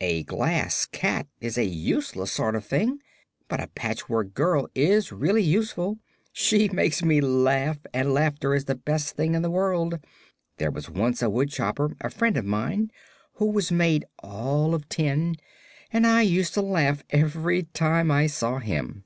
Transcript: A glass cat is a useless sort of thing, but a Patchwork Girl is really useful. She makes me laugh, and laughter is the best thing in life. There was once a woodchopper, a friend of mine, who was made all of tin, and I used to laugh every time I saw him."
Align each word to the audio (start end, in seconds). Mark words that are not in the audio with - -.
A 0.00 0.22
glass 0.22 0.86
cat 0.86 1.26
is 1.42 1.58
a 1.58 1.64
useless 1.66 2.32
sort 2.32 2.56
of 2.56 2.64
thing, 2.64 3.00
but 3.48 3.60
a 3.60 3.66
Patchwork 3.66 4.32
Girl 4.32 4.66
is 4.74 5.12
really 5.12 5.42
useful. 5.42 5.98
She 6.32 6.70
makes 6.70 7.02
me 7.04 7.20
laugh, 7.20 7.76
and 7.92 8.14
laughter 8.14 8.54
is 8.54 8.64
the 8.64 8.76
best 8.76 9.14
thing 9.14 9.34
in 9.34 9.42
life. 9.42 9.92
There 10.56 10.70
was 10.70 10.88
once 10.88 11.20
a 11.20 11.28
woodchopper, 11.28 11.96
a 12.00 12.08
friend 12.08 12.38
of 12.38 12.46
mine, 12.46 12.92
who 13.34 13.44
was 13.50 13.70
made 13.70 14.06
all 14.20 14.74
of 14.74 14.88
tin, 14.88 15.36
and 15.92 16.06
I 16.06 16.22
used 16.22 16.54
to 16.54 16.62
laugh 16.62 17.04
every 17.10 17.64
time 17.64 18.10
I 18.10 18.26
saw 18.26 18.60
him." 18.60 19.04